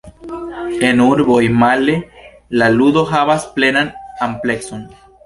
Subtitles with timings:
[0.87, 1.97] En urboj, male,
[2.61, 3.93] la ludo havas plenan
[4.31, 4.83] amplekson.